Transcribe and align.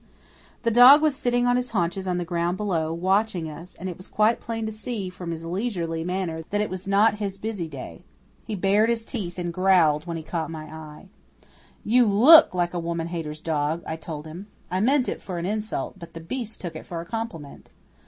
The 0.63 0.71
dog 0.71 1.03
was 1.03 1.15
sitting 1.15 1.45
on 1.45 1.57
his 1.57 1.69
haunches 1.69 2.07
on 2.07 2.17
the 2.17 2.25
ground 2.25 2.57
below, 2.57 2.91
watching 2.91 3.47
us, 3.47 3.75
and 3.75 3.87
it 3.87 3.97
was 3.97 4.07
quite 4.07 4.39
plain 4.39 4.65
to 4.65 4.71
be 4.71 4.75
seen, 4.75 5.11
from 5.11 5.29
his 5.29 5.45
leisurely 5.45 6.03
manner, 6.03 6.43
that 6.49 6.59
it 6.59 6.71
was 6.71 6.87
not 6.87 7.19
his 7.19 7.37
busy 7.37 7.67
day. 7.67 8.01
He 8.43 8.55
bared 8.55 8.89
his 8.89 9.05
teeth 9.05 9.37
and 9.37 9.53
growled 9.53 10.07
when 10.07 10.17
he 10.17 10.23
caught 10.23 10.49
my 10.49 10.65
eye. 10.73 11.09
"You 11.85 12.07
LOOK 12.07 12.55
like 12.55 12.73
a 12.73 12.79
woman 12.79 13.09
hater's 13.09 13.41
dog," 13.41 13.83
I 13.85 13.95
told 13.95 14.25
him. 14.25 14.47
I 14.71 14.79
meant 14.79 15.07
it 15.07 15.21
for 15.21 15.37
an 15.37 15.45
insult; 15.45 15.99
but 15.99 16.15
the 16.15 16.19
beast 16.19 16.59
took 16.59 16.75
it 16.75 16.87
for 16.87 16.99
a 16.99 17.05
compliment. 17.05 17.69